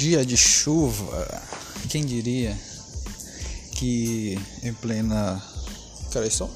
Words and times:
Dia 0.00 0.24
de 0.24 0.34
chuva, 0.34 1.42
quem 1.90 2.06
diria 2.06 2.58
que 3.72 4.40
em 4.62 4.72
plena. 4.72 5.42
Cara, 6.10 6.26
é 6.26 6.30
só 6.30 6.48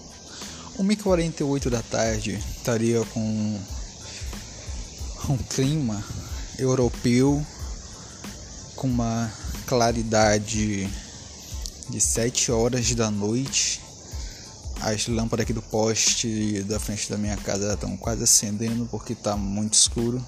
1h48 0.79 1.69
da 1.69 1.83
tarde 1.83 2.43
estaria 2.57 3.05
com 3.13 3.61
um 5.29 5.37
clima 5.37 6.03
europeu 6.59 7.45
com 8.77 8.87
uma 8.87 9.31
claridade 9.67 10.89
de 11.91 12.01
7 12.01 12.51
horas 12.51 12.95
da 12.95 13.11
noite. 13.11 13.83
As 14.81 15.07
lâmpadas 15.07 15.45
aqui 15.45 15.53
do 15.53 15.61
poste 15.61 16.63
da 16.63 16.81
frente 16.81 17.11
da 17.11 17.19
minha 17.19 17.37
casa 17.37 17.75
estão 17.75 17.95
quase 17.99 18.25
acendendo 18.25 18.87
porque 18.91 19.13
está 19.13 19.37
muito 19.37 19.75
escuro. 19.75 20.27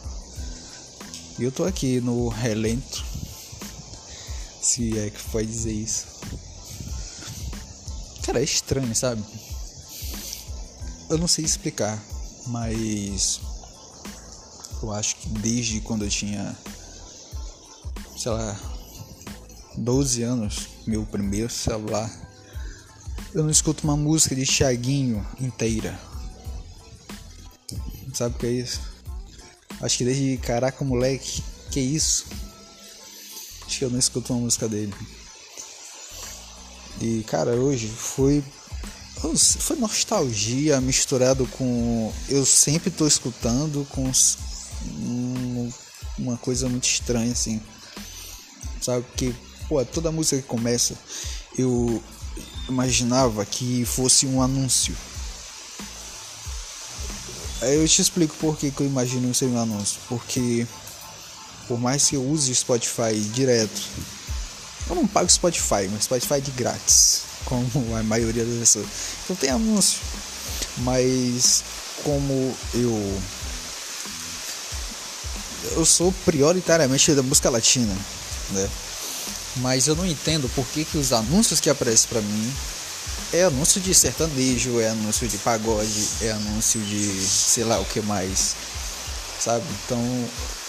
E 1.39 1.45
eu 1.45 1.53
tô 1.53 1.65
aqui 1.65 2.01
no 2.01 2.29
relento. 2.29 3.05
Se 4.63 4.99
é 4.99 5.11
que 5.11 5.23
pode 5.31 5.47
dizer 5.47 5.73
isso. 5.73 6.07
Cara, 8.25 8.41
é 8.41 8.45
estranho, 8.45 8.95
sabe? 8.97 9.23
Eu 11.11 11.19
não 11.19 11.29
sei 11.29 11.45
explicar, 11.45 12.03
mas 12.47 13.41
eu 14.83 14.93
acho 14.93 15.17
que 15.17 15.29
desde 15.29 15.81
quando 15.81 16.05
eu 16.05 16.11
tinha, 16.11 16.57
sei 18.17 18.33
lá, 18.33 18.59
12 19.77 20.23
anos, 20.23 20.69
meu 20.87 21.05
primeiro 21.05 21.51
celular, 21.51 22.11
eu 23.35 23.43
não 23.43 23.51
escuto 23.51 23.85
uma 23.85 23.97
música 23.97 24.35
de 24.35 24.47
Thiaguinho 24.47 25.25
inteira. 25.39 26.01
Sabe 28.15 28.35
o 28.35 28.39
que 28.39 28.47
é 28.47 28.51
isso? 28.51 28.96
Acho 29.81 29.99
que 29.99 30.05
desde 30.05 30.39
caraca 30.39 30.85
moleque, 30.85 31.43
que 31.71 31.81
isso? 31.81 32.27
Acho 33.67 33.79
que 33.79 33.85
eu 33.85 33.91
não 33.91 33.99
escuto 33.99 34.33
uma 34.33 34.43
música 34.43 34.69
dele. 34.69 34.95
E 37.01 37.23
cara, 37.25 37.53
hoje 37.53 37.89
foi 37.89 38.43
foi 39.61 39.77
nostalgia 39.77 40.81
misturado 40.81 41.47
com 41.47 42.13
eu 42.29 42.45
sempre 42.47 42.91
tô 42.91 43.07
escutando 43.07 43.87
com 43.91 44.11
uma 46.19 46.37
coisa 46.39 46.69
muito 46.69 46.85
estranha 46.85 47.33
assim. 47.33 47.61
Sabe 48.81 49.05
que 49.17 49.35
pô, 49.69 49.85
toda 49.85 50.13
música 50.13 50.41
que 50.41 50.49
começa 50.49 50.95
eu 51.59 52.03
imaginava 52.69 53.45
que 53.45 53.85
fosse 53.85 54.27
um 54.27 54.41
anúncio 54.41 54.95
eu 57.75 57.87
te 57.89 58.03
explico 58.03 58.35
por 58.37 58.57
que, 58.57 58.71
que 58.71 58.81
eu 58.81 58.87
imagino 58.87 59.35
ser 59.35 59.47
um 59.47 59.59
anúncio. 59.59 59.99
Porque 60.09 60.67
por 61.67 61.79
mais 61.79 62.09
que 62.09 62.17
eu 62.17 62.25
use 62.25 62.55
Spotify 62.55 63.19
direto, 63.33 63.83
eu 64.89 64.95
não 64.95 65.07
pago 65.07 65.29
Spotify, 65.29 65.89
mas 65.91 66.05
Spotify 66.05 66.35
é 66.35 66.41
de 66.41 66.51
grátis, 66.53 67.23
como 67.45 67.97
a 67.97 68.03
maioria 68.03 68.45
das 68.45 68.59
pessoas. 68.59 68.87
Então 69.25 69.37
tem 69.37 69.51
anúncio. 69.51 70.01
Mas 70.79 71.65
como 72.05 72.55
eu 72.75 73.21
eu 75.73 75.85
sou 75.85 76.13
prioritariamente 76.25 77.13
da 77.13 77.23
música 77.23 77.51
latina, 77.51 77.93
né? 78.51 78.69
Mas 79.57 79.89
eu 79.89 79.97
não 79.97 80.07
entendo 80.07 80.49
por 80.55 80.65
que, 80.67 80.85
que 80.85 80.99
os 80.99 81.13
anúncios 81.13 81.61
que 81.61 81.71
aparecem 81.71 82.09
para 82.09 82.21
mim 82.21 82.53
é 83.33 83.45
anúncio 83.45 83.81
de 83.81 83.95
sertanejo, 83.95 84.81
é 84.81 84.91
anúncio 84.91 85.27
de 85.27 85.39
pagode, 85.39 86.09
é 86.21 86.31
anúncio 86.33 86.81
de 86.81 87.21
sei 87.27 87.65
lá 87.65 87.79
o 87.81 87.85
que 87.85 88.01
mais, 88.01 88.55
sabe? 89.41 89.65
Então, 89.85 89.99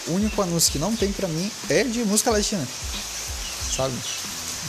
o 0.08 0.12
único 0.12 0.40
anúncio 0.42 0.72
que 0.72 0.78
não 0.78 0.94
tem 0.94 1.12
pra 1.12 1.28
mim 1.28 1.50
é 1.68 1.84
de 1.84 2.04
música 2.04 2.30
latina, 2.30 2.66
sabe? 3.76 3.94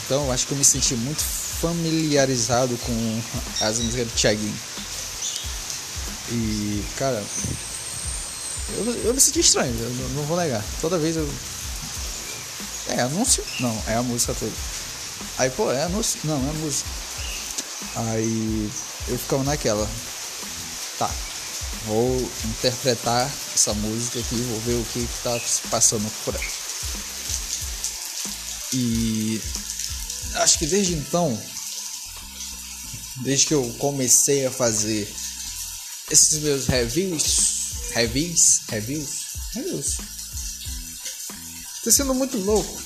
Então, 0.06 0.32
acho 0.32 0.48
que 0.48 0.54
eu 0.54 0.58
me 0.58 0.66
senti 0.66 0.96
muito 0.96 1.22
familiarizado 1.22 2.78
com 2.78 3.22
as 3.62 3.80
músicas 3.80 4.08
do 4.08 4.14
Thiaguinho. 4.14 4.60
E, 6.32 6.84
cara, 6.98 7.24
eu, 8.78 8.94
eu 9.06 9.14
me 9.14 9.20
senti 9.20 9.40
estranho, 9.40 9.76
eu 9.80 9.90
não, 9.90 10.10
não 10.10 10.24
vou 10.24 10.38
negar. 10.38 10.64
Toda 10.80 10.98
vez 10.98 11.18
eu. 11.18 11.28
É 12.88 13.02
anúncio? 13.02 13.44
Não, 13.60 13.84
é 13.88 13.96
a 13.96 14.04
música 14.04 14.34
toda. 14.34 14.52
Aí, 15.38 15.50
pô, 15.50 15.72
é 15.72 15.84
anúncio? 15.84 16.20
Não, 16.24 16.36
é 16.36 16.50
a 16.50 16.54
música. 16.54 16.90
Aí 17.96 18.70
eu 19.08 19.18
ficava 19.18 19.44
naquela. 19.44 19.90
Tá, 20.98 21.10
vou 21.86 22.32
interpretar 22.46 23.32
essa 23.56 23.74
música 23.74 24.20
aqui, 24.20 24.36
vou 24.36 24.60
ver 24.62 24.74
o 24.74 24.86
que, 24.86 25.06
que 25.06 25.24
tá 25.24 25.40
se 25.40 25.62
passando 25.70 26.10
por 26.24 26.36
aí. 26.36 26.50
E 28.74 29.42
acho 30.36 30.60
que 30.60 30.68
desde 30.68 30.94
então, 30.94 31.42
desde 33.24 33.48
que 33.48 33.54
eu 33.54 33.76
comecei 33.80 34.46
a 34.46 34.52
fazer 34.52 35.12
esses 36.12 36.40
meus 36.44 36.68
reviews, 36.68 37.92
reviews, 37.94 38.62
reviews, 38.70 39.10
reviews, 39.54 39.98
tá 41.84 41.92
sendo 41.92 42.14
muito 42.14 42.38
louco, 42.38 42.82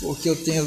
porque 0.00 0.30
eu 0.30 0.44
tenho 0.44 0.64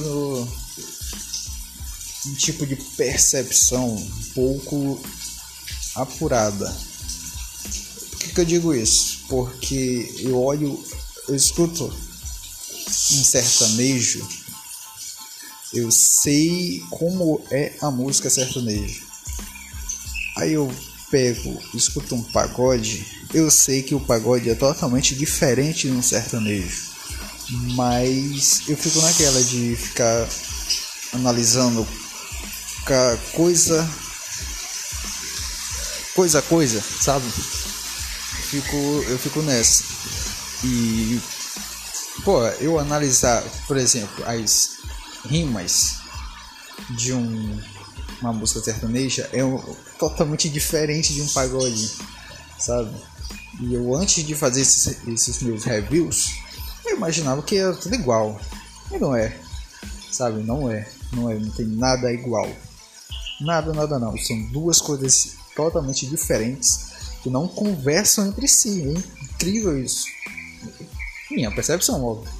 um 2.27 2.33
tipo 2.35 2.65
de 2.65 2.75
percepção 2.75 3.95
pouco 4.33 5.01
apurada. 5.95 6.71
Por 8.09 8.19
que, 8.19 8.33
que 8.33 8.41
eu 8.41 8.45
digo 8.45 8.73
isso? 8.73 9.25
Porque 9.27 10.13
eu 10.19 10.41
olho, 10.41 10.81
eu 11.27 11.35
escuto 11.35 11.85
um 11.85 13.23
sertanejo, 13.23 14.27
eu 15.73 15.89
sei 15.91 16.83
como 16.89 17.43
é 17.49 17.73
a 17.81 17.89
música 17.89 18.29
sertaneja. 18.29 19.01
Aí 20.37 20.53
eu 20.53 20.73
pego, 21.09 21.61
escuto 21.73 22.15
um 22.15 22.23
pagode, 22.23 23.05
eu 23.33 23.49
sei 23.49 23.81
que 23.81 23.95
o 23.95 23.99
pagode 23.99 24.49
é 24.49 24.55
totalmente 24.55 25.15
diferente 25.15 25.87
de 25.87 25.93
um 25.93 26.01
sertanejo. 26.01 26.91
Mas 27.75 28.61
eu 28.67 28.77
fico 28.77 29.01
naquela 29.01 29.43
de 29.43 29.75
ficar 29.75 30.29
analisando 31.13 31.85
coisa 33.33 33.87
coisa 36.15 36.41
coisa, 36.41 36.81
sabe? 36.81 37.29
Fico 37.29 38.75
eu 39.07 39.17
fico 39.17 39.41
nessa. 39.41 39.83
E 40.63 41.19
pô, 42.23 42.45
eu 42.59 42.77
analisar, 42.79 43.43
por 43.67 43.77
exemplo, 43.77 44.23
as 44.25 44.77
rimas 45.25 45.97
de 46.91 47.13
um 47.13 47.59
uma 48.21 48.31
música 48.31 48.61
sertaneja 48.61 49.27
é 49.33 49.43
um, 49.43 49.57
totalmente 49.97 50.47
diferente 50.47 51.13
de 51.13 51.21
um 51.23 51.27
pagode, 51.29 51.91
sabe? 52.59 52.91
E 53.59 53.73
eu 53.73 53.95
antes 53.95 54.23
de 54.23 54.35
fazer 54.35 54.61
esses, 54.61 55.07
esses 55.07 55.41
meus 55.41 55.63
reviews, 55.63 56.35
eu 56.85 56.95
imaginava 56.95 57.41
que 57.41 57.57
era 57.57 57.75
tudo 57.75 57.95
igual. 57.95 58.39
E 58.91 58.97
não 58.97 59.15
é. 59.15 59.35
Sabe? 60.11 60.43
Não 60.43 60.71
é. 60.71 60.87
Não 61.13 61.29
é, 61.29 61.35
não 61.35 61.49
tem 61.49 61.65
nada 61.65 62.11
igual. 62.11 62.49
Nada, 63.41 63.73
nada 63.73 63.99
não. 63.99 64.17
São 64.17 64.41
duas 64.43 64.79
coisas 64.79 65.35
totalmente 65.55 66.05
diferentes 66.05 66.91
que 67.21 67.29
não 67.29 67.47
conversam 67.47 68.27
entre 68.27 68.47
si. 68.47 68.83
É 68.83 69.23
incrível 69.23 69.77
isso. 69.77 70.05
Minha 71.29 71.51
percepção, 71.51 72.03
óbvio. 72.03 72.31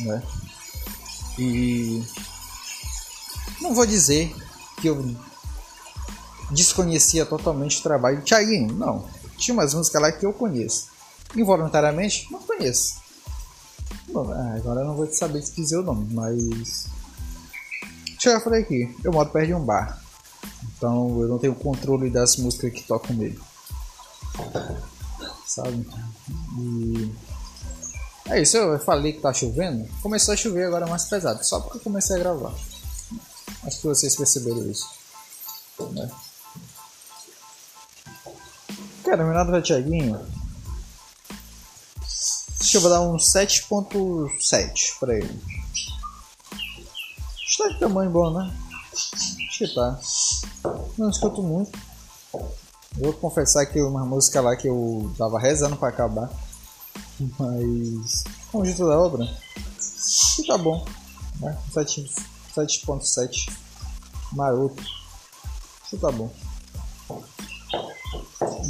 Né? 0.00 0.22
E 1.38 2.02
não 3.60 3.74
vou 3.74 3.86
dizer 3.86 4.34
que 4.80 4.88
eu 4.88 5.16
desconhecia 6.50 7.24
totalmente 7.24 7.78
o 7.78 7.82
trabalho 7.82 8.18
de 8.18 8.24
Thiaguinho, 8.24 8.74
não. 8.74 9.06
Tinha 9.36 9.54
umas 9.54 9.74
músicas 9.74 10.02
lá 10.02 10.12
que 10.12 10.26
eu 10.26 10.32
conheço. 10.32 10.88
Involuntariamente, 11.36 12.26
não 12.30 12.40
conheço. 12.40 12.96
Bom, 14.08 14.30
ah, 14.32 14.54
agora 14.56 14.80
eu 14.80 14.86
não 14.86 14.96
vou 14.96 15.06
saber 15.12 15.40
dizer 15.40 15.78
o 15.78 15.82
nome, 15.82 16.12
mas 16.12 16.86
já 18.20 18.40
falei 18.40 18.62
aqui, 18.62 18.94
eu 19.02 19.12
moro 19.12 19.30
perto 19.30 19.46
de 19.46 19.54
um 19.54 19.64
bar. 19.64 20.02
Então 20.76 21.20
eu 21.20 21.28
não 21.28 21.38
tenho 21.38 21.54
controle 21.54 22.10
das 22.10 22.36
músicas 22.36 22.72
que 22.72 22.82
tocam 22.82 23.16
nele. 23.16 23.40
Sabe? 25.46 25.86
E. 26.58 27.12
É 28.28 28.40
isso, 28.40 28.56
eu 28.56 28.78
falei 28.78 29.12
que 29.12 29.20
tá 29.20 29.32
chovendo. 29.32 29.88
Começou 30.02 30.34
a 30.34 30.36
chover 30.36 30.66
agora 30.66 30.86
mais 30.86 31.04
pesado, 31.04 31.42
só 31.44 31.60
porque 31.60 31.78
eu 31.78 31.82
comecei 31.82 32.16
a 32.16 32.20
gravar. 32.20 32.54
Acho 33.64 33.80
que 33.80 33.86
vocês 33.86 34.14
perceberam 34.14 34.70
isso. 34.70 34.88
Né? 35.92 36.10
Cara, 39.04 39.24
meu 39.24 39.34
nome 39.34 39.58
é 39.58 39.62
Thiaguinho. 39.62 40.20
Deixa 42.58 42.78
eu 42.78 42.88
dar 42.88 43.00
um 43.00 43.16
7.7 43.16 44.98
pra 45.00 45.16
ele. 45.16 45.59
Está 47.60 47.74
de 47.74 47.78
tamanho 47.78 48.10
bom, 48.10 48.30
né? 48.30 48.50
Acho 48.94 49.58
que 49.58 49.74
tá. 49.74 50.00
Não 50.96 51.10
escuto 51.10 51.42
muito. 51.42 51.78
Vou 52.96 53.12
confessar 53.12 53.66
que 53.66 53.82
uma 53.82 54.02
música 54.06 54.40
lá 54.40 54.56
que 54.56 54.66
eu 54.66 55.12
tava 55.18 55.38
rezando 55.38 55.76
para 55.76 55.90
acabar. 55.90 56.30
Mas, 57.38 58.24
como 58.50 58.64
de 58.64 58.74
toda 58.74 58.98
obra, 58.98 59.26
E 60.38 60.46
tá 60.46 60.56
bom. 60.56 60.86
Né? 61.38 61.54
7.7 61.74 63.52
maroto. 64.32 64.82
Isso 65.84 65.98
tá 65.98 66.10
bom. 66.10 66.32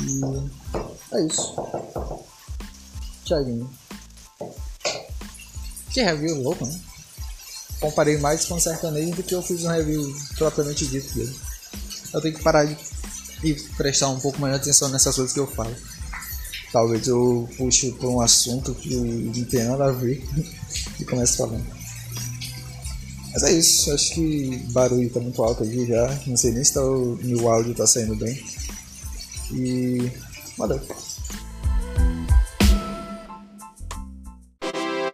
E 0.00 1.14
é 1.14 1.26
isso. 1.26 1.54
Thiaguinho. 3.24 3.70
Que 5.92 6.02
review 6.02 6.42
louco, 6.42 6.66
né? 6.66 6.89
Comparei 7.80 8.18
mais 8.18 8.44
com 8.44 8.54
o 8.54 8.60
sertanejo 8.60 9.12
do 9.12 9.22
que 9.22 9.34
eu 9.34 9.42
fiz 9.42 9.64
um 9.64 9.70
review 9.70 10.14
propriamente 10.36 10.86
dito 10.86 11.14
dele. 11.14 11.34
Eu 12.12 12.20
tenho 12.20 12.34
que 12.34 12.42
parar 12.42 12.64
de 12.64 12.76
e 13.42 13.54
prestar 13.76 14.08
um 14.08 14.20
pouco 14.20 14.40
mais 14.40 14.54
atenção 14.54 14.88
nessas 14.88 15.16
coisas 15.16 15.32
que 15.32 15.40
eu 15.40 15.46
falo. 15.46 15.74
Talvez 16.72 17.06
eu 17.08 17.48
puxe 17.56 17.90
por 17.92 18.10
um 18.10 18.20
assunto 18.20 18.74
que 18.74 18.94
não 18.94 19.44
tem 19.44 19.64
nada 19.64 19.86
a 19.86 19.92
ver 19.92 20.22
e 21.00 21.04
comece 21.04 21.36
falando. 21.36 21.66
Mas 23.32 23.42
é 23.44 23.52
isso, 23.52 23.92
acho 23.92 24.14
que 24.14 24.56
barulho 24.72 25.08
tá 25.10 25.20
muito 25.20 25.42
alto 25.42 25.62
aqui 25.62 25.86
já. 25.86 26.20
Não 26.26 26.36
sei 26.36 26.52
nem 26.52 26.64
se 26.64 26.74
tá, 26.74 26.82
o 26.82 27.18
meu 27.22 27.48
áudio 27.48 27.74
tá 27.74 27.86
saindo 27.86 28.16
bem. 28.16 28.44
E 29.52 30.10
valeu. 30.58 30.80